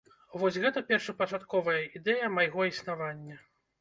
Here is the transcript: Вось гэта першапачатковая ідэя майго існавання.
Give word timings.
Вось 0.43 0.55
гэта 0.63 0.81
першапачатковая 0.87 1.77
ідэя 1.99 2.33
майго 2.39 2.69
існавання. 2.71 3.37